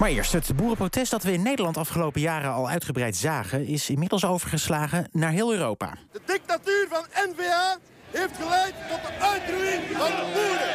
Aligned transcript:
Maar 0.00 0.10
eerst, 0.10 0.32
het 0.32 0.56
boerenprotest 0.56 1.10
dat 1.10 1.22
we 1.22 1.32
in 1.32 1.42
Nederland 1.42 1.76
afgelopen 1.76 2.20
jaren 2.20 2.52
al 2.52 2.68
uitgebreid 2.68 3.16
zagen... 3.16 3.66
is 3.66 3.90
inmiddels 3.90 4.24
overgeslagen 4.24 5.08
naar 5.12 5.30
heel 5.30 5.52
Europa. 5.52 5.94
De 6.12 6.20
dictatuur 6.26 6.86
van 6.90 7.04
NVA 7.30 7.78
heeft 8.10 8.36
geleid 8.36 8.74
tot 8.88 9.02
de 9.02 9.12
uitroeiing 9.20 9.82
van 9.92 10.10
de 10.10 10.30
boeren. 10.34 10.70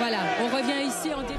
Voilà, 0.00 0.42
on 0.42 0.50
revient 0.50 0.94
ici 0.94 1.10
en 1.10 1.37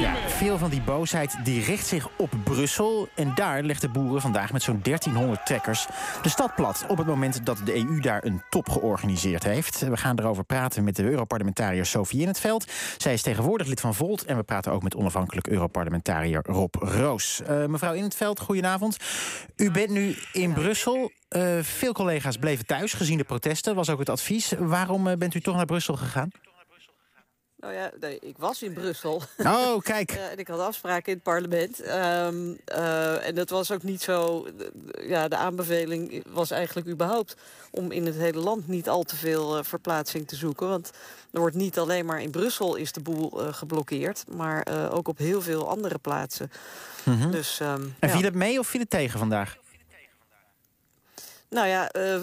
Ja, 0.00 0.14
veel 0.28 0.58
van 0.58 0.70
die 0.70 0.82
boosheid 0.82 1.36
die 1.44 1.64
richt 1.64 1.86
zich 1.86 2.08
op 2.16 2.30
Brussel. 2.44 3.08
En 3.14 3.32
daar 3.34 3.62
legt 3.62 3.80
de 3.80 3.88
boeren 3.88 4.20
vandaag 4.20 4.52
met 4.52 4.62
zo'n 4.62 4.80
1300 4.82 5.46
trekkers 5.46 5.86
de 6.22 6.28
stad 6.28 6.54
plat. 6.54 6.84
Op 6.88 6.96
het 6.96 7.06
moment 7.06 7.46
dat 7.46 7.58
de 7.64 7.76
EU 7.76 8.00
daar 8.00 8.24
een 8.24 8.42
top 8.50 8.68
georganiseerd 8.68 9.42
heeft. 9.42 9.80
We 9.80 9.96
gaan 9.96 10.18
erover 10.18 10.44
praten 10.44 10.84
met 10.84 10.96
de 10.96 11.02
Europarlementariër 11.02 11.86
Sophie 11.86 12.20
in 12.20 12.26
het 12.26 12.40
veld. 12.40 12.72
Zij 12.96 13.12
is 13.12 13.22
tegenwoordig 13.22 13.66
lid 13.66 13.80
van 13.80 13.94
Volt. 13.94 14.24
En 14.24 14.36
we 14.36 14.42
praten 14.42 14.72
ook 14.72 14.82
met 14.82 14.96
onafhankelijk 14.96 15.46
Europarlementariër 15.46 16.42
Rob 16.46 16.74
Roos. 16.74 17.42
Uh, 17.50 17.66
mevrouw 17.66 17.92
in 17.92 18.02
het 18.02 18.14
veld, 18.14 18.40
goedenavond. 18.40 18.96
U 19.56 19.70
bent 19.70 19.90
nu 19.90 20.16
in 20.32 20.52
Brussel. 20.52 21.10
Uh, 21.30 21.58
veel 21.60 21.92
collega's 21.92 22.36
bleven 22.36 22.66
thuis 22.66 22.92
gezien 22.92 23.18
de 23.18 23.24
protesten. 23.24 23.74
Was 23.74 23.90
ook 23.90 23.98
het 23.98 24.08
advies. 24.08 24.52
Waarom 24.58 25.06
uh, 25.06 25.14
bent 25.16 25.34
u 25.34 25.40
toch 25.40 25.56
naar 25.56 25.66
Brussel 25.66 25.96
gegaan? 25.96 26.30
Nou 27.64 27.76
ja, 27.76 27.90
nee, 28.00 28.18
ik 28.20 28.38
was 28.38 28.62
in 28.62 28.72
Brussel. 28.72 29.22
Oh, 29.36 29.78
kijk. 29.80 30.12
uh, 30.16 30.30
en 30.30 30.38
ik 30.38 30.48
had 30.48 30.60
afspraken 30.60 31.06
in 31.06 31.14
het 31.14 31.22
parlement. 31.22 31.80
Um, 31.80 32.58
uh, 32.76 33.26
en 33.26 33.34
dat 33.34 33.50
was 33.50 33.70
ook 33.70 33.82
niet 33.82 34.02
zo... 34.02 34.46
Ja, 35.06 35.28
de 35.28 35.36
aanbeveling 35.36 36.24
was 36.28 36.50
eigenlijk 36.50 36.88
überhaupt... 36.88 37.36
om 37.70 37.90
in 37.90 38.06
het 38.06 38.14
hele 38.14 38.38
land 38.38 38.68
niet 38.68 38.88
al 38.88 39.02
te 39.02 39.16
veel 39.16 39.58
uh, 39.58 39.64
verplaatsing 39.64 40.28
te 40.28 40.36
zoeken. 40.36 40.68
Want 40.68 40.90
er 41.32 41.40
wordt 41.40 41.56
niet 41.56 41.78
alleen 41.78 42.06
maar 42.06 42.22
in 42.22 42.30
Brussel 42.30 42.74
is 42.74 42.92
de 42.92 43.00
boel 43.00 43.30
geblokkeerd... 43.30 44.24
maar 44.36 44.90
ook 44.90 45.08
op 45.08 45.18
heel 45.18 45.42
veel 45.42 45.68
andere 45.68 45.98
plaatsen. 45.98 46.50
Mm 47.02 47.20
-hmm. 47.20 47.30
dus, 47.30 47.60
um, 47.60 47.94
en 47.98 48.08
ja. 48.08 48.14
viel 48.14 48.24
het 48.24 48.34
mee 48.34 48.58
of 48.58 48.66
viel 48.66 48.80
het 48.80 48.90
tegen 48.90 49.18
vandaag? 49.18 49.56
Nou 51.54 51.66
ja, 51.66 51.94
uh, 51.96 52.22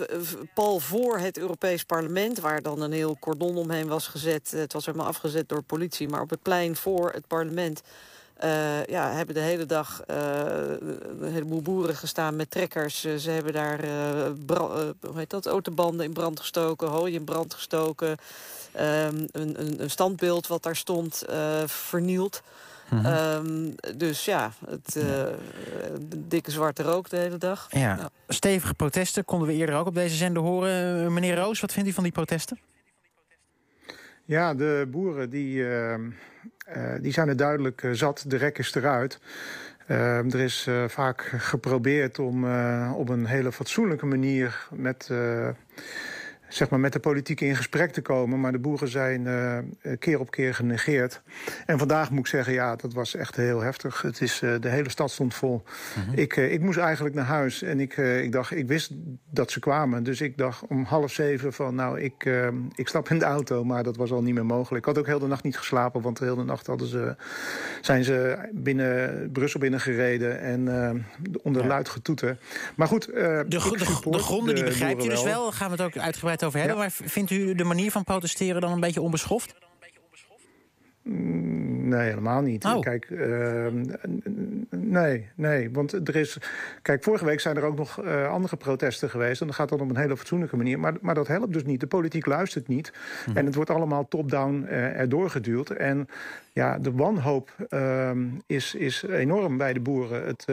pal 0.54 0.80
voor 0.80 1.18
het 1.18 1.38
Europees 1.38 1.84
Parlement... 1.84 2.40
waar 2.40 2.62
dan 2.62 2.82
een 2.82 2.92
heel 2.92 3.18
cordon 3.20 3.58
omheen 3.58 3.88
was 3.88 4.08
gezet. 4.08 4.52
Het 4.52 4.74
was 4.74 4.86
helemaal 4.86 5.08
afgezet 5.08 5.50
door 5.50 5.62
politie. 5.62 6.08
Maar 6.08 6.22
op 6.22 6.30
het 6.30 6.42
plein 6.42 6.76
voor 6.76 7.12
het 7.12 7.28
parlement... 7.28 7.82
Uh, 8.44 8.86
ja, 8.86 9.12
hebben 9.12 9.36
de 9.36 9.42
hele 9.42 9.66
dag 9.66 10.02
uh, 10.10 10.16
een 11.20 11.32
heleboel 11.32 11.62
boeren 11.62 11.96
gestaan 11.96 12.36
met 12.36 12.52
trekkers. 12.52 13.02
Ze 13.02 13.30
hebben 13.30 13.54
daar 13.54 13.80
hoe 15.02 15.18
heet 15.18 15.30
dat, 15.30 15.46
autobanden 15.46 16.06
in 16.06 16.14
brand 16.14 16.40
gestoken, 16.40 16.88
hooi 16.88 17.14
in 17.14 17.24
brand 17.24 17.54
gestoken. 17.54 18.10
Um, 18.10 18.18
een, 19.32 19.62
een, 19.62 19.82
een 19.82 19.90
standbeeld 19.90 20.48
wat 20.48 20.64
daar 20.64 20.76
stond 20.76 21.24
vernield. 21.66 22.42
Mm 22.92 23.00
-hmm. 23.00 23.46
um, 23.46 23.76
dus 23.98 24.26
ja, 24.26 24.52
het 24.70 24.96
uh, 24.96 25.24
dikke 26.18 26.52
zwarte 26.52 26.84
rook 26.84 27.10
de 27.10 27.18
hele 27.18 27.38
dag. 27.38 27.68
Ja. 27.70 28.10
Stevige 28.28 28.74
protesten 28.74 29.26
konden 29.26 29.48
we 29.48 29.54
eerder 29.54 29.76
ook 29.76 29.88
op 29.88 29.96
deze 29.96 30.16
zender 30.16 30.44
horen. 30.44 31.04
Uh, 31.04 31.10
meneer 31.10 31.36
Roos, 31.36 31.60
wat 31.60 31.74
vindt 31.74 31.90
u 31.90 31.92
van 31.92 32.04
die 32.04 32.12
protesten? 32.12 32.60
Ja, 34.26 34.54
de 34.54 34.88
boeren 34.92 35.30
die, 35.30 35.58
uh, 35.58 35.96
die 37.02 37.12
zijn 37.12 37.28
er 37.28 37.38
duidelijk 37.38 37.88
zat. 37.92 38.24
De 38.28 38.38
rek 38.38 38.58
is 38.58 38.76
eruit. 38.76 39.20
er 39.88 40.40
is 40.40 40.68
vaak 40.88 41.22
geprobeerd 41.38 42.20
om 42.20 42.44
op 42.94 43.10
een 43.10 43.26
hele 43.26 43.52
fatsoenlijke 43.52 44.06
manier 44.06 44.68
met 44.72 45.10
zeg 46.54 46.70
maar, 46.70 46.80
met 46.80 46.94
de 46.94 47.00
politiek 47.00 47.42
in 47.42 47.56
gesprek 47.56 47.92
te 47.92 48.02
komen. 48.02 48.40
Maar 48.40 48.52
de 48.52 48.60
boeren 48.60 48.88
zijn 48.88 49.26
uh, 49.26 49.58
keer 50.00 50.20
op 50.20 50.32
keer 50.32 50.54
genegeerd. 50.54 51.22
En 51.66 51.78
vandaag 51.78 52.10
moet 52.10 52.20
ik 52.20 52.28
zeggen, 52.28 52.54
ja, 52.54 52.76
dat 52.76 52.94
was 52.94 53.16
echt 53.16 53.36
heel 53.36 53.60
heftig. 53.60 54.02
Het 54.02 54.22
is, 54.22 54.42
uh, 54.42 54.56
de 54.60 54.70
hele 54.70 54.90
stad 54.90 55.12
stond 55.12 55.34
vol. 55.34 55.64
Mm 55.96 56.04
-hmm. 56.04 56.14
ik, 56.14 56.36
uh, 56.36 56.52
ik 56.52 56.62
moest 56.62 56.78
eigenlijk 56.78 57.16
naar 57.16 57.26
huis. 57.26 57.62
En 57.62 57.80
ik, 57.80 57.98
ik 57.98 58.32
dacht, 58.32 58.52
ik 58.52 58.68
wist 58.68 58.92
dat 59.30 59.52
ze 59.52 59.60
kwamen. 59.60 60.04
Dus 60.04 60.22
ik 60.22 60.38
dacht 60.38 60.68
om 60.68 60.84
half 60.84 61.12
zeven 61.12 61.54
van, 61.54 61.76
nou, 61.76 62.00
ik, 62.00 62.30
ik 62.76 62.88
stap 62.88 63.10
in 63.10 63.20
de 63.20 63.26
auto. 63.26 63.64
Maar 63.64 63.84
dat 63.84 63.98
was 63.98 64.12
al 64.12 64.22
niet 64.22 64.34
meer 64.34 64.46
mogelijk. 64.46 64.88
Ik 64.88 64.94
had 64.94 64.98
ook 64.98 65.10
heel 65.10 65.20
de 65.20 65.28
nacht 65.28 65.44
niet 65.44 65.58
geslapen. 65.58 66.02
Want 66.02 66.18
de 66.18 66.26
hele 66.26 66.44
nacht 66.44 66.68
hadden 66.68 66.88
ze, 66.88 67.16
zijn 67.82 68.04
ze 68.04 68.50
binnen 68.54 69.30
Brussel 69.32 69.60
binnengereden. 69.60 70.40
En 70.40 70.70
onder 71.44 71.62
ja. 71.62 71.68
luid 71.68 71.90
getoeter. 71.90 72.38
Maar 72.76 72.88
goed, 72.88 73.06
de, 73.06 73.46
de, 73.48 73.58
de, 74.10 74.20
gronden, 74.20 74.56
die 74.56 74.64
begrijpt 74.64 75.06
u 75.06 75.10
dus 75.10 75.24
wel. 75.24 75.52
Gaan 75.52 75.72
we 75.72 75.84
het 75.84 75.96
ook 75.96 76.04
uitgebreid 76.04 76.41
over 76.44 76.60
hebben. 76.60 76.78
Ja. 76.78 76.82
Maar 76.82 77.10
vindt 77.10 77.32
u 77.32 77.56
de 77.56 77.64
manier 77.64 77.92
van 77.92 78.04
protesteren 78.04 78.62
dan 78.62 78.72
een 78.72 78.80
beetje 78.80 79.02
onbeschoft? 79.02 79.54
Nee, 81.92 82.10
helemaal 82.10 82.42
niet. 82.42 82.66
Oh. 82.66 82.80
Kijk, 82.80 83.10
uh, 83.10 83.68
nee, 84.70 85.30
nee. 85.36 85.72
Want 85.72 86.08
er 86.08 86.16
is. 86.16 86.38
Kijk, 86.82 87.04
vorige 87.04 87.26
week 87.26 87.40
zijn 87.40 87.58
er 87.58 87.64
ook 87.64 87.78
nog 87.78 88.04
uh, 88.04 88.28
andere 88.28 88.56
protesten 88.56 89.10
geweest. 89.10 89.42
En 89.42 89.48
dat 89.48 89.56
gaat 89.56 89.70
dan 89.70 89.80
op 89.80 89.90
een 89.90 89.98
hele 89.98 90.18
fatsoenlijke 90.18 90.58
manier. 90.58 90.80
Maar, 90.80 90.94
maar 91.02 91.16
dat 91.16 91.28
helpt 91.28 91.54
dus 91.54 91.64
niet. 91.64 91.80
De 91.80 91.88
politiek 91.88 92.26
luistert 92.26 92.68
niet. 92.68 92.94
Hm. 93.26 93.38
En 93.38 93.46
het 93.46 93.56
wordt 93.56 93.70
allemaal 93.70 94.08
top-down 94.08 94.66
uh, 94.70 95.00
erdoor 95.00 95.30
geduwd. 95.30 95.70
En 95.70 96.08
ja, 96.54 96.80
de 96.80 96.92
wanhoop 96.92 97.52
uh, 97.70 98.12
is, 98.46 98.76
is 98.76 99.04
enorm 99.04 99.58
bij 99.58 99.74
de 99.74 99.80
boeren. 99.80 100.26
Het, 100.26 100.46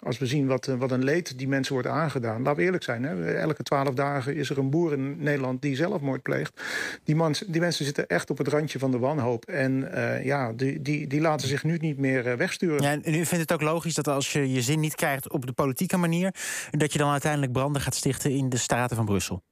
als 0.00 0.18
we 0.18 0.26
zien 0.26 0.46
wat, 0.46 0.66
wat 0.66 0.90
een 0.90 1.04
leed 1.04 1.38
die 1.38 1.48
mensen 1.48 1.72
wordt 1.72 1.88
aangedaan. 1.88 2.42
Laten 2.42 2.56
we 2.56 2.62
eerlijk 2.62 2.82
zijn. 2.82 3.02
Hè? 3.04 3.34
Elke 3.34 3.62
twaalf 3.62 3.94
dagen 3.94 4.34
is 4.34 4.50
er 4.50 4.58
een 4.58 4.70
boer 4.70 4.92
in 4.92 5.16
Nederland 5.18 5.62
die 5.62 5.76
zelfmoord 5.76 6.22
pleegt. 6.22 6.62
Die, 7.04 7.16
man, 7.16 7.34
die 7.46 7.60
mensen 7.60 7.84
zitten 7.84 8.06
echt 8.06 8.30
op 8.30 8.38
het 8.38 8.48
randje 8.48 8.78
van 8.78 8.90
de 8.90 8.98
wanhoop. 8.98 9.44
En 9.44 9.92
uh, 10.06 10.24
ja, 10.24 10.52
die, 10.52 10.82
die, 10.82 11.06
die 11.06 11.20
laten 11.20 11.48
zich 11.48 11.64
nu 11.64 11.76
niet 11.76 11.98
meer 11.98 12.26
uh, 12.26 12.32
wegsturen. 12.32 12.82
Ja, 12.82 12.90
en 12.90 13.14
u 13.14 13.24
vindt 13.24 13.50
het 13.50 13.52
ook 13.52 13.62
logisch 13.62 13.94
dat 13.94 14.08
als 14.08 14.32
je 14.32 14.52
je 14.52 14.62
zin 14.62 14.80
niet 14.80 14.94
krijgt 14.94 15.30
op 15.30 15.46
de 15.46 15.52
politieke 15.52 15.96
manier... 15.96 16.34
dat 16.70 16.92
je 16.92 16.98
dan 16.98 17.10
uiteindelijk 17.10 17.52
branden 17.52 17.82
gaat 17.82 17.94
stichten 17.94 18.30
in 18.30 18.48
de 18.48 18.56
straten 18.56 18.96
van 18.96 19.04
Brussel? 19.04 19.42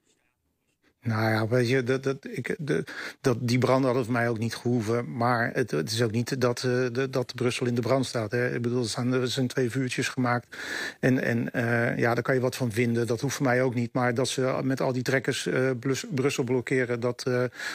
Nou 1.05 1.31
ja, 1.31 1.49
weet 1.49 1.69
je, 1.69 1.83
dat, 1.83 2.03
dat, 2.03 2.17
ik, 2.21 2.57
de, 2.59 2.85
dat, 3.21 3.37
die 3.41 3.59
branden 3.59 3.85
hadden 3.85 4.05
voor 4.05 4.13
mij 4.13 4.29
ook 4.29 4.39
niet 4.39 4.55
gehoeven. 4.55 5.17
Maar 5.17 5.51
het, 5.53 5.71
het 5.71 5.91
is 5.91 6.03
ook 6.03 6.11
niet 6.11 6.41
dat, 6.41 6.59
de, 6.59 7.09
dat 7.11 7.35
Brussel 7.35 7.67
in 7.67 7.75
de 7.75 7.81
brand 7.81 8.07
staat. 8.07 8.31
Hè. 8.31 8.55
Ik 8.55 8.63
bedoel, 8.63 8.83
er 8.83 8.89
zijn, 8.89 9.29
zijn 9.29 9.47
twee 9.47 9.71
vuurtjes 9.71 10.09
gemaakt. 10.09 10.57
En, 11.01 11.23
en 11.23 11.49
uh, 11.53 11.99
ja, 11.99 12.15
daar 12.15 12.23
kan 12.23 12.35
je 12.35 12.41
wat 12.41 12.57
van 12.57 12.73
vinden. 12.73 13.07
Dat 13.07 13.21
hoeft 13.21 13.37
voor 13.37 13.47
mij 13.47 13.63
ook 13.63 13.75
niet. 13.75 13.93
Maar 13.93 14.15
dat 14.15 14.29
ze 14.29 14.61
met 14.63 14.81
al 14.81 14.93
die 14.93 15.03
trekkers 15.03 15.47
uh, 15.47 15.71
Brussel 16.11 16.45
blokkeren... 16.45 17.01
dat, 17.01 17.31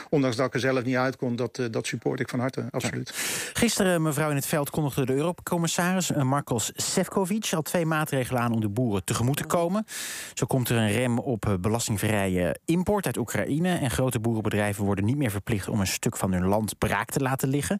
ondanks 0.10 0.36
dat 0.36 0.48
ik 0.48 0.54
er 0.54 0.60
zelf 0.60 0.84
niet 0.84 0.96
uit 0.96 1.16
kon, 1.16 1.36
dat, 1.36 1.62
dat 1.72 1.88
support 1.88 2.20
ik 2.20 2.30
van 2.30 2.40
harte, 2.40 2.66
absoluut. 2.72 3.12
Gisteren, 3.54 4.02
mevrouw 4.02 4.30
in 4.30 4.36
het 4.36 4.46
veld, 4.46 4.70
kondigde 4.70 5.06
de 5.06 5.14
Eurocommissaris 5.14 6.12
Markos 6.12 6.72
Sefcovic... 6.76 7.50
al 7.54 7.62
twee 7.62 7.86
maatregelen 7.86 8.42
aan 8.42 8.54
om 8.54 8.62
de 8.62 8.70
boeren 8.70 9.04
tegemoet 9.04 9.38
te 9.38 9.46
komen. 9.46 9.86
Zo 10.34 10.46
komt 10.46 10.70
er 10.70 10.78
een 10.78 10.92
rem 10.92 11.20
op 11.20 11.58
belastingvrije 11.62 12.60
import 12.66 13.06
uit 13.06 13.18
Oekraïne. 13.20 13.78
En 13.78 13.92
grote 13.92 14.20
boerenbedrijven 14.20 14.86
worden 14.86 15.06
niet 15.06 15.18
meer 15.18 15.32
verplicht 15.32 15.68
om 15.68 15.80
een 15.80 15.88
stuk 15.88 16.18
van 16.18 16.34
hun 16.34 16.46
land 16.46 16.78
braak 16.78 17.10
te 17.10 17.20
laten 17.20 17.50
liggen. 17.50 17.80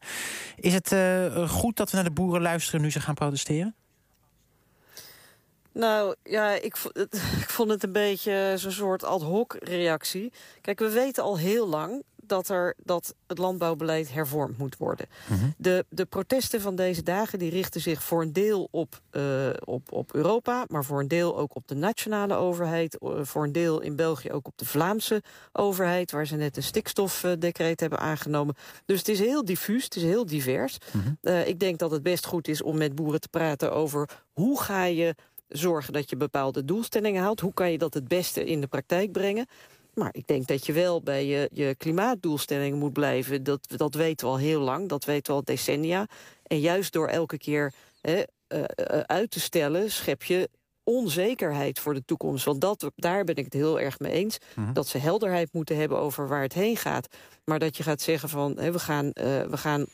Is 0.56 0.74
het 0.74 0.92
uh, 0.92 1.50
goed 1.50 1.78
dat 1.78 1.90
we 1.90 1.96
naar 1.96 2.06
de 2.06 2.12
boeren 2.12 2.42
luisteren 2.42 2.82
nu 2.82 2.92
ze 2.92 3.00
gaan 3.00 3.14
protesteren? 3.14 3.76
Nou 5.72 6.16
ja, 6.24 6.52
ik, 6.52 6.78
ik 7.44 7.50
vond 7.50 7.70
het 7.70 7.84
een 7.84 7.92
beetje 7.92 8.54
zo'n 8.56 8.72
soort 8.72 9.04
ad 9.04 9.22
hoc 9.22 9.56
reactie. 9.60 10.32
Kijk, 10.62 10.80
we 10.80 10.90
weten 10.90 11.24
al 11.24 11.38
heel 11.38 11.68
lang 11.68 12.04
dat, 12.30 12.50
er, 12.50 12.74
dat 12.84 13.16
het 13.28 13.38
landbouwbeleid 13.38 14.14
hervormd 14.14 14.58
moet 14.58 14.78
worden. 14.78 15.06
Mm 15.28 15.38
-hmm. 15.38 15.54
de, 15.58 15.86
de 15.90 16.06
protesten 16.06 16.62
van 16.62 16.76
deze 16.76 17.04
dagen 17.04 17.40
die 17.40 17.50
richten 17.50 17.82
zich 17.82 18.04
voor 18.04 18.22
een 18.22 18.34
deel 18.34 18.68
op, 18.72 19.02
uh, 19.12 19.50
op, 19.64 19.92
op 19.92 20.14
Europa... 20.14 20.66
maar 20.68 20.86
voor 20.86 21.00
een 21.00 21.08
deel 21.08 21.38
ook 21.38 21.56
op 21.56 21.68
de 21.68 21.76
nationale 21.76 22.36
overheid... 22.36 22.98
Uh, 23.02 23.20
voor 23.22 23.44
een 23.44 23.52
deel 23.52 23.82
in 23.82 23.96
België 23.96 24.32
ook 24.32 24.48
op 24.48 24.58
de 24.58 24.66
Vlaamse 24.66 25.24
overheid... 25.52 26.12
waar 26.12 26.28
ze 26.28 26.36
net 26.36 26.58
een 26.58 26.64
stikstofdecreet 26.64 27.80
hebben 27.80 28.00
aangenomen. 28.00 28.56
Dus 28.86 28.98
het 28.98 29.08
is 29.08 29.20
heel 29.20 29.46
diffuus, 29.46 29.84
het 29.84 29.96
is 29.96 30.04
heel 30.04 30.26
divers. 30.26 30.78
Mm 30.92 31.02
-hmm. 31.02 31.18
uh, 31.22 31.48
ik 31.48 31.60
denk 31.60 31.80
dat 31.80 31.92
het 31.92 32.04
best 32.04 32.26
goed 32.26 32.48
is 32.48 32.62
om 32.62 32.78
met 32.78 32.96
boeren 32.96 33.22
te 33.22 33.30
praten 33.30 33.74
over... 33.74 34.10
hoe 34.34 34.62
ga 34.62 34.84
je 34.84 35.16
zorgen 35.48 35.94
dat 35.94 36.10
je 36.10 36.18
bepaalde 36.18 36.66
doelstellingen 36.66 37.22
haalt? 37.22 37.40
Hoe 37.40 37.54
kan 37.54 37.72
je 37.72 37.78
dat 37.78 37.94
het 37.94 38.08
beste 38.08 38.46
in 38.46 38.62
de 38.62 38.68
praktijk 38.68 39.12
brengen? 39.12 39.48
Maar 40.00 40.10
ik 40.12 40.28
denk 40.28 40.48
dat 40.48 40.66
je 40.66 40.74
wel 40.74 41.02
bij 41.02 41.26
je, 41.26 41.50
je 41.54 41.76
klimaatdoelstellingen 41.76 42.78
moet 42.78 42.94
blijven. 42.94 43.44
Dat, 43.44 43.60
dat 43.78 43.94
weten 43.94 44.28
we 44.28 44.32
al 44.32 44.40
heel 44.40 44.62
lang, 44.62 44.90
dat 44.90 45.06
weten 45.06 45.34
we 45.34 45.40
al 45.40 45.44
decennia. 45.44 46.08
En 46.44 46.60
juist 46.60 46.94
door 46.94 47.08
elke 47.08 47.38
keer 47.38 47.74
hè, 48.02 48.24
uh, 48.48 48.64
uit 49.06 49.32
te 49.32 49.40
stellen... 49.40 49.92
schep 49.92 50.24
je 50.24 50.50
onzekerheid 50.84 51.80
voor 51.80 51.94
de 51.94 52.06
toekomst. 52.06 52.46
Want 52.46 52.62
dat, 52.62 52.92
daar 52.96 53.24
ben 53.24 53.36
ik 53.36 53.44
het 53.44 53.54
heel 53.54 53.80
erg 53.80 54.00
mee 54.00 54.12
eens. 54.12 54.38
-hmm. 54.54 54.74
Dat 54.74 54.88
ze 54.88 54.98
helderheid 54.98 55.54
moeten 55.54 55.78
hebben 55.78 55.98
over 55.98 56.28
waar 56.28 56.42
het 56.42 56.54
heen 56.54 56.78
gaat. 56.78 57.08
Maar 57.44 57.60
dat 57.60 57.78
je 57.78 57.84
gaat 57.84 58.02
zeggen 58.02 58.30
van, 58.30 58.58
hè, 58.60 58.72
we 58.72 58.80
gaan, 58.80 59.06
uh, 59.06 59.14
we 59.42 59.58
gaan, 59.58 59.86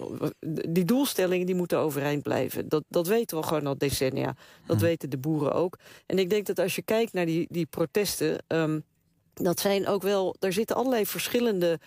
die 0.69 0.85
doelstellingen 0.85 1.45
die 1.45 1.55
moeten 1.55 1.77
overeind 1.77 2.23
blijven. 2.23 2.69
Dat, 2.69 2.83
dat 2.87 3.07
weten 3.07 3.37
we 3.37 3.43
gewoon 3.43 3.67
al 3.67 3.77
decennia. 3.77 4.35
Dat 4.65 4.77
-hmm. 4.77 4.85
weten 4.85 5.09
de 5.09 5.17
boeren 5.17 5.53
ook. 5.53 5.77
En 6.05 6.19
ik 6.19 6.29
denk 6.29 6.45
dat 6.45 6.59
als 6.59 6.75
je 6.75 6.81
kijkt 6.81 7.13
naar 7.13 7.25
die, 7.25 7.47
die 7.49 7.65
protesten... 7.65 8.43
Um, 8.47 8.83
dat 9.43 9.59
zijn 9.59 9.87
ook 9.87 10.01
wel, 10.01 10.35
daar 10.39 10.53
zitten 10.53 10.75
allerlei 10.75 11.05
verschillende 11.05 11.79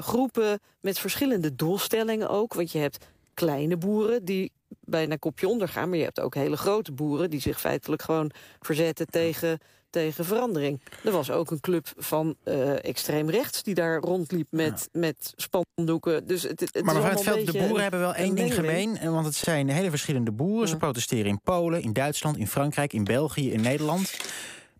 groepen 0.00 0.60
met 0.80 0.98
verschillende 0.98 1.54
doelstellingen 1.54 2.28
ook. 2.28 2.54
Want 2.54 2.72
je 2.72 2.78
hebt 2.78 3.06
kleine 3.34 3.76
boeren 3.76 4.24
die 4.24 4.52
bijna 4.80 5.16
kopje 5.16 5.48
ondergaan. 5.48 5.88
Maar 5.88 5.98
je 5.98 6.04
hebt 6.04 6.20
ook 6.20 6.34
hele 6.34 6.56
grote 6.56 6.92
boeren 6.92 7.30
die 7.30 7.40
zich 7.40 7.60
feitelijk 7.60 8.02
gewoon 8.02 8.30
verzetten 8.60 9.06
tegen 9.06 9.58
tegen 9.90 10.24
verandering. 10.24 10.80
Er 11.04 11.12
was 11.12 11.30
ook 11.30 11.50
een 11.50 11.60
club 11.60 11.92
van 11.96 12.36
uh, 12.44 12.84
extreem 12.84 13.30
rechts 13.30 13.62
die 13.62 13.74
daar 13.74 14.00
rondliep 14.00 14.46
met, 14.50 14.88
met 14.92 15.34
spandoeken. 15.36 16.26
Dus 16.26 16.42
het, 16.42 16.60
het 16.60 16.84
maar 16.84 16.94
mevrouw 16.94 17.10
het 17.10 17.22
veld, 17.22 17.46
de 17.46 17.58
boeren 17.58 17.82
hebben 17.82 18.00
wel 18.00 18.14
één 18.14 18.34
ding 18.34 18.54
gemeen. 18.54 18.98
Want 19.12 19.26
het 19.26 19.34
zijn 19.34 19.68
hele 19.68 19.90
verschillende 19.90 20.30
boeren. 20.30 20.68
Ze 20.68 20.76
protesteren 20.76 21.26
in 21.26 21.40
Polen, 21.40 21.82
in 21.82 21.92
Duitsland, 21.92 22.36
in 22.36 22.48
Frankrijk, 22.48 22.92
in 22.92 23.04
België, 23.04 23.52
in 23.52 23.60
Nederland. 23.60 24.16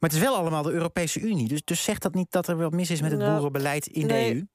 Maar 0.01 0.11
het 0.11 0.19
is 0.19 0.25
wel 0.25 0.37
allemaal 0.37 0.63
de 0.63 0.73
Europese 0.73 1.21
Unie. 1.21 1.49
Dus, 1.49 1.63
dus 1.65 1.83
zegt 1.83 2.03
dat 2.03 2.15
niet 2.15 2.31
dat 2.31 2.49
er 2.49 2.57
wat 2.57 2.73
mis 2.73 2.91
is 2.91 3.01
met 3.01 3.11
het 3.11 3.21
nou, 3.21 3.33
boerenbeleid 3.35 3.87
in 3.87 4.09
de 4.09 4.15
EU? 4.15 4.47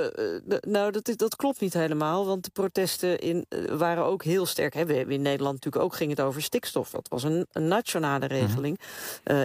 Uh, 0.00 0.58
nou, 0.60 0.92
dat, 0.92 1.12
dat 1.16 1.36
klopt 1.36 1.60
niet 1.60 1.72
helemaal, 1.72 2.26
want 2.26 2.44
de 2.44 2.50
protesten 2.50 3.18
in, 3.18 3.46
uh, 3.48 3.72
waren 3.72 4.04
ook 4.04 4.24
heel 4.24 4.46
sterk. 4.46 4.74
Hè. 4.74 4.86
We 4.86 4.94
hebben 4.94 5.14
in 5.14 5.22
Nederland 5.22 5.54
natuurlijk 5.54 5.84
ook 5.84 5.94
ging 5.94 6.10
het 6.10 6.20
over 6.20 6.42
stikstof. 6.42 6.90
Dat 6.90 7.08
was 7.08 7.22
een, 7.22 7.46
een 7.52 7.68
nationale 7.68 8.26
mhm. 8.26 8.34
regeling. 8.34 8.80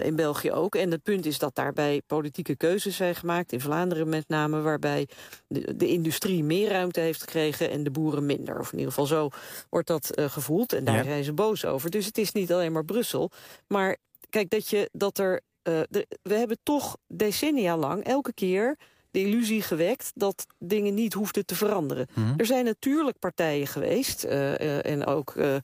In 0.02 0.16
België 0.16 0.52
ook. 0.52 0.74
En 0.74 0.90
het 0.90 1.02
punt 1.02 1.26
is 1.26 1.38
dat 1.38 1.54
daarbij 1.54 2.02
politieke 2.06 2.56
keuzes 2.56 2.96
zijn 2.96 3.14
gemaakt. 3.14 3.52
In 3.52 3.60
Vlaanderen 3.60 4.08
met 4.08 4.28
name, 4.28 4.60
waarbij 4.60 5.08
de, 5.46 5.76
de 5.76 5.88
industrie 5.88 6.44
meer 6.44 6.68
ruimte 6.68 7.00
heeft 7.00 7.20
gekregen... 7.20 7.70
en 7.70 7.84
de 7.84 7.90
boeren 7.90 8.26
minder. 8.26 8.58
Of 8.58 8.72
in 8.72 8.78
ieder 8.78 8.92
geval 8.92 9.06
zo 9.06 9.28
wordt 9.70 9.88
dat 9.88 10.10
gevoeld. 10.14 10.72
En 10.72 10.84
daar 10.84 10.96
ja. 10.96 11.02
zijn 11.02 11.24
ze 11.24 11.32
boos 11.32 11.64
over. 11.64 11.90
Dus 11.90 12.06
het 12.06 12.18
is 12.18 12.32
niet 12.32 12.52
alleen 12.52 12.72
maar 12.72 12.84
Brussel. 12.84 13.30
Maar 13.66 13.96
kijk, 14.32 14.50
dat, 14.50 14.68
je, 14.68 14.88
dat 14.92 15.18
er... 15.18 15.40
De, 15.62 16.06
we 16.22 16.34
hebben 16.34 16.58
toch 16.62 16.96
decennia 17.06 17.76
lang 17.76 18.04
elke 18.04 18.32
keer 18.32 18.76
de 19.12 19.20
illusie 19.20 19.62
gewekt 19.62 20.10
dat 20.14 20.46
dingen 20.58 20.94
niet 20.94 21.12
hoefden 21.12 21.46
te 21.46 21.54
veranderen. 21.54 22.06
Mhm. 22.14 22.34
Er 22.36 22.46
zijn 22.46 22.64
natuurlijk 22.64 23.18
partijen 23.18 23.66
geweest, 23.66 24.24
uh, 24.24 24.30
uh, 24.32 24.86
en 24.86 25.06
ook, 25.06 25.34
uh, 25.34 25.56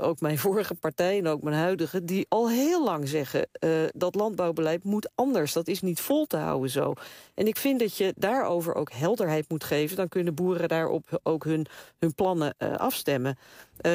ook 0.00 0.20
mijn 0.20 0.38
vorige 0.46 0.74
partij 0.74 1.18
en 1.18 1.26
ook 1.26 1.42
mijn 1.42 1.56
huidige... 1.56 2.04
die 2.04 2.26
al 2.28 2.50
heel 2.50 2.84
lang 2.84 3.08
zeggen 3.08 3.48
dat 3.92 4.14
landbouwbeleid 4.14 4.84
moet 4.84 5.10
anders. 5.14 5.52
Dat 5.52 5.68
is 5.68 5.80
niet 5.80 6.00
vol 6.00 6.26
te 6.26 6.36
houden 6.36 6.70
zo. 6.70 6.92
En 7.34 7.46
ik 7.46 7.56
vind 7.56 7.80
dat 7.80 7.96
je 7.96 8.14
daarover 8.16 8.74
ook 8.74 8.92
helderheid 8.92 9.48
moet 9.48 9.64
geven. 9.64 9.96
Dan 9.96 10.08
kunnen 10.08 10.34
boeren 10.34 10.68
daarop 10.68 11.20
ook 11.22 11.44
hun, 11.44 11.66
hun 11.98 12.14
plannen 12.14 12.56
afstemmen. 12.58 13.36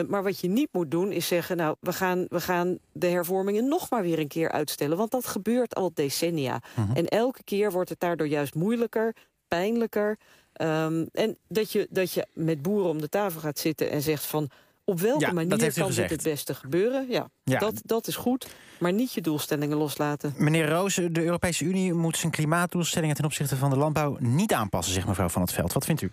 Maar 0.07 0.23
wat 0.23 0.39
je 0.39 0.47
niet 0.47 0.69
moet 0.71 0.91
doen 0.91 1.11
is 1.11 1.27
zeggen... 1.27 1.57
nou, 1.57 1.75
we 1.79 1.93
gaan, 1.93 2.25
we 2.29 2.41
gaan 2.41 2.77
de 2.91 3.07
hervormingen 3.07 3.67
nog 3.67 3.89
maar 3.89 4.01
weer 4.01 4.19
een 4.19 4.27
keer 4.27 4.51
uitstellen. 4.51 4.97
Want 4.97 5.11
dat 5.11 5.25
gebeurt 5.25 5.75
al 5.75 5.91
decennia. 5.93 6.61
Mhm. 6.75 6.91
En 6.95 7.07
elke 7.07 7.43
keer 7.43 7.71
wordt 7.71 7.89
het 7.89 7.99
daardoor 7.99 8.27
juist 8.27 8.55
moeilijker, 8.55 9.15
pijnlijker. 9.47 10.17
Um, 10.61 11.09
en 11.13 11.37
dat 11.47 11.71
je, 11.71 11.87
dat 11.89 12.13
je 12.13 12.27
met 12.33 12.61
boeren 12.61 12.89
om 12.89 13.01
de 13.01 13.09
tafel 13.09 13.39
gaat 13.39 13.59
zitten 13.59 13.89
en 13.91 14.01
zegt 14.01 14.25
van... 14.25 14.49
op 14.83 14.99
welke 14.99 15.33
manier 15.33 15.73
kan 15.73 15.91
dit 15.91 16.09
het 16.09 16.23
beste 16.23 16.53
gebeuren? 16.53 17.07
Ja, 17.09 17.29
Dat, 17.43 17.81
dat 17.85 18.07
is 18.07 18.15
goed, 18.15 18.47
maar 18.79 18.93
niet 18.93 19.13
je 19.13 19.21
doelstellingen 19.21 19.77
loslaten. 19.77 20.33
Meneer 20.37 20.69
Roos, 20.69 20.95
de 20.95 21.23
Europese 21.23 21.63
Unie 21.63 21.93
moet 21.93 22.17
zijn 22.17 22.31
klimaatdoelstellingen... 22.31 23.15
ten 23.15 23.25
opzichte 23.25 23.55
van 23.55 23.69
de 23.69 23.77
landbouw 23.77 24.17
niet 24.19 24.53
aanpassen, 24.53 24.93
zegt 24.93 25.07
mevrouw 25.07 25.29
Van 25.29 25.41
het 25.41 25.51
Veld. 25.53 25.73
Wat 25.73 25.85
vindt 25.85 26.01
u? 26.01 26.11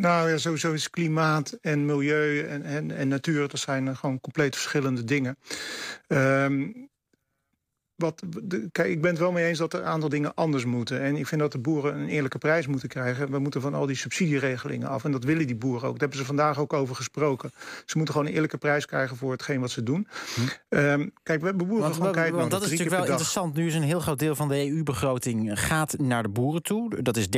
Nou 0.00 0.30
ja, 0.30 0.38
sowieso 0.38 0.72
is 0.72 0.90
klimaat 0.90 1.58
en 1.60 1.84
milieu 1.84 2.46
en, 2.46 2.62
en, 2.62 2.90
en 2.90 3.08
natuur... 3.08 3.48
dat 3.48 3.60
zijn 3.60 3.96
gewoon 3.96 4.20
compleet 4.20 4.54
verschillende 4.54 5.04
dingen. 5.04 5.36
Um, 6.08 6.88
wat, 7.96 8.22
kijk, 8.72 8.88
ik 8.88 9.00
ben 9.00 9.10
het 9.10 9.20
wel 9.20 9.32
mee 9.32 9.46
eens 9.46 9.58
dat 9.58 9.72
er 9.72 9.80
een 9.80 9.86
aantal 9.86 10.08
dingen 10.08 10.34
anders 10.34 10.64
moeten. 10.64 11.00
En 11.00 11.16
ik 11.16 11.26
vind 11.26 11.40
dat 11.40 11.52
de 11.52 11.58
boeren 11.58 11.94
een 11.94 12.08
eerlijke 12.08 12.38
prijs 12.38 12.66
moeten 12.66 12.88
krijgen. 12.88 13.30
We 13.30 13.38
moeten 13.38 13.60
van 13.60 13.74
al 13.74 13.86
die 13.86 13.96
subsidieregelingen 13.96 14.88
af. 14.88 15.04
En 15.04 15.12
dat 15.12 15.24
willen 15.24 15.46
die 15.46 15.56
boeren 15.56 15.88
ook. 15.88 15.92
Daar 15.92 16.00
hebben 16.00 16.18
ze 16.18 16.24
vandaag 16.24 16.58
ook 16.58 16.72
over 16.72 16.94
gesproken. 16.94 17.50
Ze 17.84 17.96
moeten 17.96 18.14
gewoon 18.14 18.28
een 18.28 18.34
eerlijke 18.34 18.58
prijs 18.58 18.86
krijgen 18.86 19.16
voor 19.16 19.32
hetgeen 19.32 19.60
wat 19.60 19.70
ze 19.70 19.82
doen. 19.82 20.08
Hm. 20.34 20.40
Um, 20.68 21.12
kijk, 21.22 21.40
we 21.40 21.46
hebben 21.46 21.66
boeren 21.66 21.84
want, 21.84 21.94
gewoon 21.94 22.12
kijken. 22.12 22.36
Want 22.38 22.50
dat 22.50 22.62
is 22.62 22.70
natuurlijk 22.70 22.96
wel 22.96 23.06
interessant. 23.06 23.54
Nu 23.54 23.66
is 23.66 23.74
een 23.74 23.82
heel 23.82 24.00
groot 24.00 24.18
deel 24.18 24.34
van 24.34 24.48
de 24.48 24.70
EU-begroting 24.70 25.60
gaat 25.60 25.98
naar 25.98 26.22
de 26.22 26.28
boeren 26.28 26.62
toe. 26.62 27.02
Dat 27.02 27.16
is 27.16 27.26
30% 27.26 27.30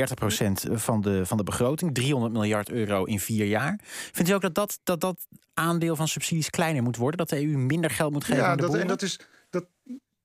van 0.71 1.01
de, 1.01 1.25
van 1.25 1.37
de 1.37 1.43
begroting. 1.43 1.93
300 1.93 2.33
miljard 2.33 2.69
euro 2.69 3.03
in 3.03 3.19
vier 3.19 3.45
jaar. 3.45 3.79
Vindt 4.11 4.29
u 4.31 4.33
ook 4.33 4.41
dat 4.41 4.55
dat, 4.55 4.79
dat, 4.83 4.99
dat 4.99 5.27
aandeel 5.53 5.95
van 5.95 6.07
subsidies 6.07 6.49
kleiner 6.49 6.83
moet 6.83 6.97
worden? 6.97 7.17
Dat 7.17 7.29
de 7.29 7.45
EU 7.45 7.57
minder 7.57 7.89
geld 7.89 8.11
moet 8.11 8.23
geven 8.23 8.43
ja, 8.43 8.49
aan 8.49 8.55
de 8.55 8.61
dat, 8.61 8.71
boeren? 8.71 8.87
En 8.87 8.91
dat 8.91 9.01
is, 9.01 9.19
dat, 9.49 9.65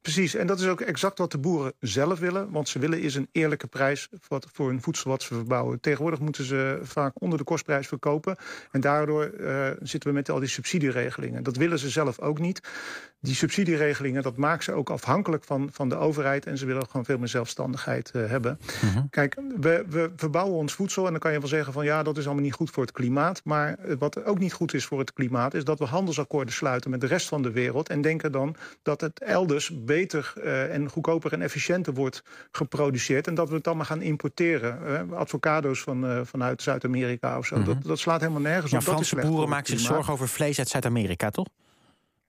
Precies, 0.04 0.34
en 0.34 0.46
dat 0.46 0.60
is 0.60 0.66
ook 0.66 0.80
exact 0.80 1.18
wat 1.18 1.30
de 1.30 1.38
boeren 1.38 1.72
zelf 1.80 2.18
willen. 2.18 2.50
Want 2.50 2.68
ze 2.68 2.78
willen 2.78 3.00
is 3.00 3.14
een 3.14 3.28
eerlijke 3.32 3.66
prijs 3.66 4.08
voor 4.52 4.68
hun 4.68 4.82
voedsel 4.82 5.10
wat 5.10 5.22
ze 5.22 5.34
verbouwen. 5.34 5.80
Tegenwoordig 5.80 6.20
moeten 6.20 6.44
ze 6.44 6.78
vaak 6.82 7.12
onder 7.20 7.38
de 7.38 7.44
kostprijs 7.44 7.86
verkopen. 7.86 8.36
En 8.70 8.80
daardoor 8.80 9.30
uh, 9.40 9.70
zitten 9.80 10.10
we 10.10 10.14
met 10.14 10.30
al 10.30 10.38
die 10.38 10.48
subsidieregelingen. 10.48 11.42
Dat 11.42 11.56
willen 11.56 11.78
ze 11.78 11.90
zelf 11.90 12.20
ook 12.20 12.38
niet. 12.38 12.60
Die 13.24 13.34
subsidieregelingen, 13.34 14.22
dat 14.22 14.36
maakt 14.36 14.64
ze 14.64 14.72
ook 14.72 14.90
afhankelijk 14.90 15.44
van, 15.44 15.68
van 15.72 15.88
de 15.88 15.96
overheid. 15.96 16.46
En 16.46 16.58
ze 16.58 16.66
willen 16.66 16.86
gewoon 16.86 17.04
veel 17.04 17.18
meer 17.18 17.28
zelfstandigheid 17.28 18.12
uh, 18.16 18.28
hebben. 18.28 18.58
Uh 18.84 18.96
Kijk, 19.10 19.36
we, 19.60 19.84
we 19.88 20.10
verbouwen 20.16 20.56
ons 20.56 20.72
voedsel. 20.72 21.04
En 21.04 21.10
dan 21.10 21.20
kan 21.20 21.32
je 21.32 21.38
wel 21.38 21.48
zeggen 21.48 21.72
van 21.72 21.84
ja, 21.84 22.02
dat 22.02 22.16
is 22.18 22.24
allemaal 22.24 22.42
niet 22.42 22.52
goed 22.52 22.70
voor 22.70 22.82
het 22.82 22.92
klimaat. 22.92 23.40
Maar 23.44 23.78
wat 23.98 24.24
ook 24.24 24.38
niet 24.38 24.52
goed 24.52 24.74
is 24.74 24.84
voor 24.84 24.98
het 24.98 25.12
klimaat... 25.12 25.54
is 25.54 25.64
dat 25.64 25.78
we 25.78 25.84
handelsakkoorden 25.84 26.54
sluiten 26.54 26.90
met 26.90 27.00
de 27.00 27.06
rest 27.06 27.28
van 27.28 27.42
de 27.42 27.50
wereld. 27.50 27.88
En 27.88 28.00
denken 28.00 28.32
dan 28.32 28.56
dat 28.82 29.00
het 29.00 29.20
elders 29.20 29.84
beter 29.84 30.32
uh, 30.36 30.74
en 30.74 30.88
goedkoper 30.88 31.32
en 31.32 31.42
efficiënter 31.42 31.94
wordt 31.94 32.22
geproduceerd. 32.50 33.26
En 33.26 33.34
dat 33.34 33.48
we 33.48 33.54
het 33.54 33.64
dan 33.64 33.76
maar 33.76 33.86
gaan 33.86 34.02
importeren. 34.02 34.78
Uh, 35.10 35.16
advocado's 35.18 35.80
van, 35.80 36.26
vanuit 36.26 36.62
Zuid-Amerika 36.62 37.38
of 37.38 37.46
zo. 37.46 37.56
Mm 37.56 37.64
-hmm. 37.64 37.74
dat, 37.74 37.82
dat 37.82 37.98
slaat 37.98 38.20
helemaal 38.20 38.42
nergens 38.42 38.70
ja, 38.70 38.78
op. 38.78 38.82
Franse 38.82 39.16
boeren 39.16 39.48
maken 39.48 39.66
zich 39.66 39.80
zorgen 39.80 40.12
over 40.12 40.28
vlees 40.28 40.58
uit 40.58 40.68
Zuid-Amerika, 40.68 41.30
toch? 41.30 41.46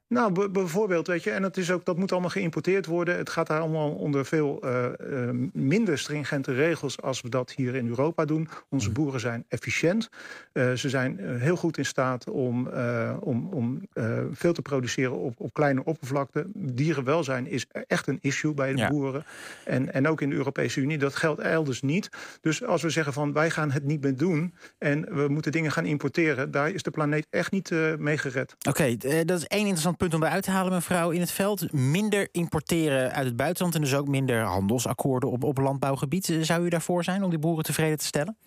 Nou, 0.08 0.50
bijvoorbeeld, 0.50 1.08
weet 1.08 1.24
je, 1.24 1.32
en 1.32 1.44
het 1.44 1.58
is 1.58 1.72
ook, 1.72 1.86
dat 1.86 1.98
moet 1.98 2.12
allemaal 2.12 2.30
geïmporteerd 2.30 2.86
worden. 2.86 3.18
Het 3.18 3.30
gaat 3.30 3.48
daar 3.48 3.60
allemaal 3.60 3.92
onder 3.92 4.26
veel 4.26 4.60
uh, 4.64 4.86
uh, 5.12 5.30
minder 5.54 5.98
stringente 5.98 6.54
regels 6.54 7.02
als 7.02 7.22
we 7.22 7.30
dat 7.30 7.52
hier 7.52 7.76
in 7.76 7.88
Europa 7.88 8.26
doen. 8.26 8.48
Onze 8.70 8.88
mm. 8.88 8.94
boeren 8.94 9.20
zijn 9.20 9.46
efficiënt. 9.48 10.10
Uh, 10.54 10.74
ze 10.74 10.90
zijn 10.90 11.20
heel 11.20 11.56
goed 11.56 11.78
in 11.78 11.86
staat 11.86 12.30
om, 12.30 12.68
om, 13.20 13.54
om 13.54 13.88
veel 14.32 14.54
te 14.54 14.62
produceren 14.62 15.18
op, 15.18 15.34
op 15.38 15.54
kleine 15.54 15.84
oppervlakte. 15.84 16.48
Dierenwelzijn 16.54 17.48
is 17.48 17.66
echt 17.88 18.08
een 18.08 18.20
issue 18.22 18.54
bij 18.54 18.72
de 18.72 18.78
ja. 18.78 18.90
boeren. 18.90 19.26
En, 19.64 19.94
en 19.94 20.08
ook 20.08 20.22
in 20.22 20.30
de 20.30 20.36
Europese 20.36 20.80
Unie. 20.80 20.98
Dat 20.98 21.16
geldt 21.16 21.42
elders 21.42 21.82
niet. 21.82 22.10
Dus 22.42 22.64
als 22.64 22.82
we 22.82 22.90
zeggen 22.90 23.14
van 23.14 23.34
wij 23.34 23.50
gaan 23.50 23.72
het 23.72 23.84
niet 23.84 24.02
meer 24.02 24.16
doen 24.16 24.54
en 24.78 25.16
we 25.16 25.28
moeten 25.28 25.52
dingen 25.52 25.72
gaan 25.72 25.86
importeren, 25.86 26.52
daar 26.52 26.70
is 26.70 26.84
de 26.84 26.92
planeet 26.92 27.28
echt 27.30 27.52
niet 27.52 27.70
mee 27.98 28.18
gered. 28.18 28.56
Oké, 28.68 28.98
okay, 28.98 29.26
dat 29.26 29.38
is 29.38 29.48
één 29.48 29.60
interessant 29.60 29.95
punt 29.98 30.14
om 30.14 30.24
eruit 30.24 30.44
te 30.44 30.52
halen, 30.52 30.74
mevrouw, 30.74 31.10
in 31.10 31.20
het 31.20 31.32
veld. 31.32 31.72
Minder 31.74 32.28
importeren 32.32 33.12
uit 33.12 33.26
het 33.26 33.36
buitenland 33.36 33.76
en 33.76 33.82
dus 33.82 33.96
ook 33.96 34.08
minder 34.08 34.42
handelsakkoorden 34.42 35.32
op, 35.32 35.44
op 35.44 35.58
landbouwgebied. 35.58 36.38
Zou 36.42 36.66
u 36.66 36.70
daarvoor 36.70 37.04
zijn 37.04 37.24
om 37.24 37.30
die 37.30 37.40
boeren 37.40 37.64
tevreden 37.64 37.98
te 37.98 38.06
stellen? 38.06 38.38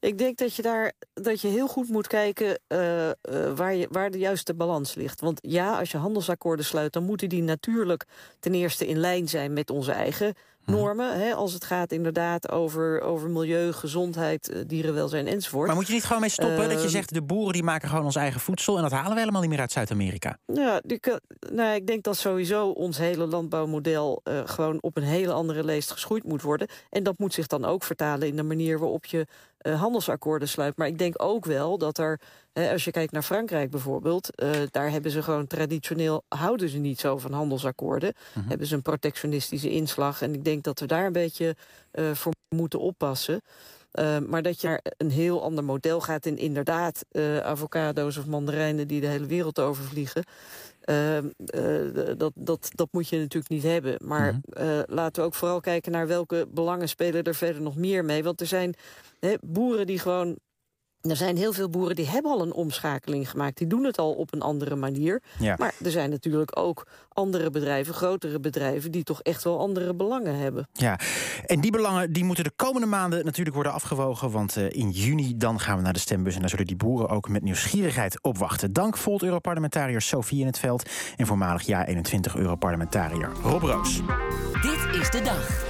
Ik 0.00 0.18
denk 0.18 0.38
dat 0.38 0.54
je 0.54 0.62
daar 0.62 0.92
dat 1.14 1.40
je 1.40 1.48
heel 1.48 1.68
goed 1.68 1.88
moet 1.88 2.06
kijken 2.06 2.58
uh, 2.68 3.06
uh, 3.06 3.12
waar, 3.54 3.74
je, 3.74 3.88
waar 3.90 4.10
de 4.10 4.18
juiste 4.18 4.54
balans 4.54 4.94
ligt. 4.94 5.20
Want 5.20 5.38
ja, 5.42 5.78
als 5.78 5.90
je 5.90 5.98
handelsakkoorden 5.98 6.64
sluit, 6.64 6.92
dan 6.92 7.04
moeten 7.04 7.28
die 7.28 7.42
natuurlijk 7.42 8.04
ten 8.40 8.54
eerste 8.54 8.86
in 8.86 8.98
lijn 8.98 9.28
zijn 9.28 9.52
met 9.52 9.70
onze 9.70 9.92
eigen. 9.92 10.34
Normen. 10.66 11.20
Hè, 11.20 11.34
als 11.34 11.52
het 11.52 11.64
gaat 11.64 11.92
inderdaad 11.92 12.50
over, 12.50 13.00
over 13.00 13.30
milieu, 13.30 13.72
gezondheid, 13.72 14.48
eh, 14.48 14.60
dierenwelzijn 14.66 15.26
enzovoort. 15.26 15.66
Maar 15.66 15.76
moet 15.76 15.86
je 15.86 15.92
niet 15.92 16.04
gewoon 16.04 16.20
mee 16.20 16.30
stoppen 16.30 16.68
dat 16.68 16.70
je 16.70 16.78
ehm, 16.78 16.88
zegt... 16.88 17.14
de 17.14 17.22
boeren 17.22 17.52
die 17.52 17.62
maken 17.62 17.88
gewoon 17.88 18.04
ons 18.04 18.16
eigen 18.16 18.40
voedsel... 18.40 18.76
en 18.76 18.82
dat 18.82 18.92
halen 18.92 19.12
we 19.12 19.18
helemaal 19.18 19.40
niet 19.40 19.50
meer 19.50 19.60
uit 19.60 19.72
Zuid-Amerika? 19.72 20.38
Ja, 20.46 20.80
die, 20.84 21.00
nou, 21.52 21.74
ik 21.74 21.86
denk 21.86 22.02
dat 22.02 22.16
sowieso 22.16 22.68
ons 22.68 22.98
hele 22.98 23.26
landbouwmodel... 23.26 24.20
Uh, 24.24 24.40
gewoon 24.44 24.78
op 24.80 24.96
een 24.96 25.02
hele 25.02 25.32
andere 25.32 25.64
leest 25.64 25.90
geschoeid 25.90 26.24
moet 26.24 26.42
worden. 26.42 26.68
En 26.90 27.02
dat 27.02 27.18
moet 27.18 27.34
zich 27.34 27.46
dan 27.46 27.64
ook 27.64 27.84
vertalen 27.84 28.28
in 28.28 28.36
de 28.36 28.42
manier 28.42 28.78
waarop 28.78 29.04
je 29.04 29.26
uh, 29.66 29.80
handelsakkoorden 29.80 30.48
sluit. 30.48 30.76
Maar 30.76 30.86
ik 30.86 30.98
denk 30.98 31.22
ook 31.22 31.44
wel 31.44 31.78
dat 31.78 31.98
er, 31.98 32.20
hè, 32.52 32.72
als 32.72 32.84
je 32.84 32.90
kijkt 32.90 33.12
naar 33.12 33.22
Frankrijk 33.22 33.70
bijvoorbeeld... 33.70 34.42
Uh, 34.42 34.50
daar 34.70 34.90
hebben 34.90 35.10
ze 35.10 35.22
gewoon 35.22 35.46
traditioneel, 35.46 36.24
houden 36.28 36.68
ze 36.68 36.78
niet 36.78 37.00
zo 37.00 37.18
van 37.18 37.32
handelsakkoorden. 37.32 38.14
Mm 38.34 38.44
Hebben 38.48 38.66
ze 38.66 38.74
een 38.74 38.82
protectionistische 38.82 39.70
inslag. 39.70 40.22
En 40.22 40.34
ik 40.34 40.44
denk 40.44 40.64
dat 40.64 40.80
we 40.80 40.86
daar 40.86 41.06
een 41.06 41.12
beetje 41.12 41.56
uh, 41.92 42.14
voor 42.14 42.32
moeten 42.48 42.80
oppassen. 42.80 43.40
Uh, 44.00 44.18
maar 44.18 44.42
dat 44.42 44.60
je 44.60 44.66
naar 44.66 44.80
een 44.96 45.10
heel 45.10 45.42
ander 45.42 45.64
model 45.64 46.00
gaat... 46.00 46.26
en 46.26 46.38
inderdaad 46.38 47.04
uh, 47.12 47.38
avocado's 47.38 48.16
of 48.16 48.26
mandarijnen 48.26 48.88
die 48.88 49.00
de 49.00 49.06
hele 49.06 49.26
wereld 49.26 49.58
overvliegen... 49.58 50.24
Uh, 50.90 51.18
dat, 52.16 52.32
dat, 52.34 52.70
dat 52.74 52.88
moet 52.90 53.08
je 53.08 53.18
natuurlijk 53.18 53.48
niet 53.52 53.62
hebben. 53.62 53.96
Maar 54.04 54.32
mm 54.32 54.40
-hmm. 54.50 54.84
laten 54.86 55.22
we 55.22 55.28
ook 55.28 55.34
vooral 55.34 55.60
kijken 55.60 55.92
naar 55.92 56.06
welke 56.06 56.46
belangen 56.50 56.88
spelen 56.88 57.22
er 57.22 57.34
verder 57.34 57.62
nog 57.62 57.76
meer 57.76 58.04
mee. 58.04 58.22
Want 58.24 58.40
er 58.40 58.46
zijn 58.46 58.74
boeren 59.40 59.86
die 59.86 59.98
gewoon 59.98 60.38
er 61.10 61.16
zijn 61.16 61.36
heel 61.36 61.52
veel 61.52 61.68
boeren 61.68 61.96
die 61.96 62.08
hebben 62.08 62.30
al 62.30 62.42
een 62.42 62.52
omschakeling 62.52 63.30
gemaakt. 63.30 63.58
Die 63.58 63.66
doen 63.66 63.84
het 63.84 63.98
al 63.98 64.12
op 64.12 64.32
een 64.32 64.42
andere 64.42 64.76
manier. 64.76 65.22
Ja. 65.38 65.54
Maar 65.58 65.74
er 65.84 65.90
zijn 65.90 66.10
natuurlijk 66.10 66.58
ook 66.58 66.86
andere 67.08 67.50
bedrijven, 67.50 67.94
grotere 67.94 68.40
bedrijven... 68.40 68.90
die 68.90 69.02
toch 69.02 69.22
echt 69.22 69.44
wel 69.44 69.58
andere 69.58 69.94
belangen 69.94 70.36
hebben. 70.38 70.68
Ja, 70.72 70.98
en 71.46 71.60
die 71.60 71.70
belangen 71.70 72.12
die 72.12 72.24
moeten 72.24 72.44
de 72.44 72.52
komende 72.56 72.86
maanden 72.86 73.24
natuurlijk 73.24 73.54
worden 73.54 73.72
afgewogen. 73.72 74.30
Want 74.30 74.56
uh, 74.56 74.70
in 74.70 74.90
juni 74.90 75.36
dan 75.36 75.60
gaan 75.60 75.76
we 75.76 75.82
naar 75.82 75.92
de 75.92 75.98
stembus. 75.98 76.34
En 76.34 76.40
daar 76.40 76.48
zullen 76.48 76.66
die 76.66 76.76
boeren 76.76 77.08
ook 77.08 77.28
met 77.28 77.42
nieuwsgierigheid 77.42 78.22
op 78.22 78.38
wachten. 78.38 78.72
Dank 78.72 78.96
Volt-Europarlementariër 78.96 80.02
Sophie 80.02 80.40
in 80.40 80.46
het 80.46 80.58
Veld... 80.58 80.90
en 81.16 81.26
voormalig 81.26 81.62
jaar 81.62 81.86
21 81.86 82.36
Europarlementariër 82.36 83.30
Rob 83.42 83.62
Roos. 83.62 84.00
Dit 84.62 85.00
is 85.00 85.10
de 85.10 85.20
dag. 85.24 85.64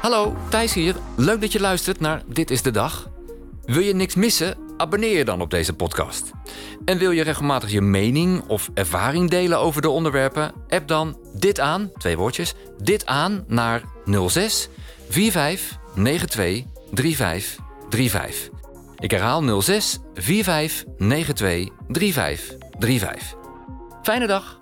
Hallo, 0.00 0.36
Thijs 0.48 0.74
hier. 0.74 0.96
Leuk 1.16 1.40
dat 1.40 1.52
je 1.52 1.60
luistert 1.60 2.00
naar 2.00 2.22
Dit 2.26 2.50
is 2.50 2.62
de 2.62 2.70
Dag. 2.70 3.11
Wil 3.64 3.82
je 3.82 3.94
niks 3.94 4.14
missen? 4.14 4.56
Abonneer 4.76 5.16
je 5.16 5.24
dan 5.24 5.40
op 5.40 5.50
deze 5.50 5.72
podcast. 5.72 6.30
En 6.84 6.98
wil 6.98 7.10
je 7.10 7.22
regelmatig 7.22 7.70
je 7.70 7.80
mening 7.80 8.48
of 8.48 8.70
ervaring 8.74 9.30
delen 9.30 9.58
over 9.58 9.82
de 9.82 9.88
onderwerpen? 9.88 10.52
App 10.68 10.88
dan 10.88 11.18
dit 11.34 11.60
aan, 11.60 11.90
twee 11.98 12.16
woordjes, 12.16 12.54
dit 12.78 13.06
aan 13.06 13.44
naar 13.46 13.82
06 14.26 14.68
45 15.08 15.78
92 15.94 16.64
35 16.92 17.58
35. 17.90 18.50
Ik 18.98 19.10
herhaal 19.10 19.60
06 19.60 19.98
45 20.14 20.84
92 20.98 21.68
35 21.88 22.56
35. 22.78 23.34
Fijne 24.02 24.26
dag! 24.26 24.61